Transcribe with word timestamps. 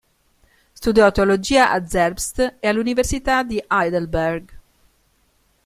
Studiò 0.73 1.11
teologia 1.11 1.69
a 1.69 1.85
Zerbst 1.85 2.55
e 2.59 2.67
all'Università 2.67 3.43
di 3.43 3.63
Heidelberg. 3.67 4.53